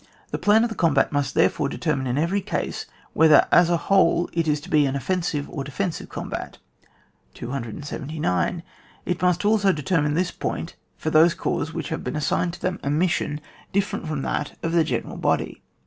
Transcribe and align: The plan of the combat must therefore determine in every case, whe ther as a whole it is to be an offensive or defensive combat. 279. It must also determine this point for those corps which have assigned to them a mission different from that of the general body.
The 0.31 0.39
plan 0.39 0.63
of 0.63 0.69
the 0.69 0.75
combat 0.75 1.11
must 1.11 1.35
therefore 1.35 1.69
determine 1.69 2.07
in 2.07 2.17
every 2.17 2.41
case, 2.41 2.87
whe 3.13 3.27
ther 3.27 3.45
as 3.51 3.69
a 3.69 3.77
whole 3.77 4.31
it 4.33 4.47
is 4.47 4.59
to 4.61 4.69
be 4.71 4.87
an 4.87 4.95
offensive 4.95 5.47
or 5.47 5.63
defensive 5.63 6.09
combat. 6.09 6.57
279. 7.35 8.63
It 9.05 9.21
must 9.21 9.45
also 9.45 9.71
determine 9.71 10.15
this 10.15 10.31
point 10.31 10.75
for 10.97 11.11
those 11.11 11.35
corps 11.35 11.71
which 11.71 11.89
have 11.89 12.07
assigned 12.07 12.53
to 12.53 12.61
them 12.61 12.79
a 12.81 12.89
mission 12.89 13.41
different 13.71 14.07
from 14.07 14.23
that 14.23 14.57
of 14.63 14.71
the 14.71 14.83
general 14.83 15.17
body. 15.17 15.61